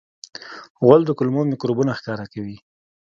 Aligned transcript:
غول 0.83 1.01
د 1.05 1.11
کولمو 1.17 1.41
میکروبونه 1.51 1.91
ښکاره 1.99 2.25
کوي. 2.33 2.57